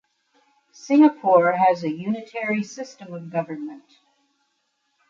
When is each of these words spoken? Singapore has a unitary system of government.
Singapore 0.73 1.51
has 1.51 1.83
a 1.83 1.91
unitary 1.91 2.63
system 2.63 3.13
of 3.13 3.31
government. 3.31 3.99